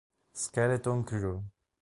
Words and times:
Skeleton 0.33 1.05
Crew 1.05 1.45